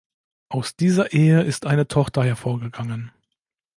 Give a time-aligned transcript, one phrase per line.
[0.49, 3.11] Aus dieser Ehe ist eine Tochter hervorgegangen.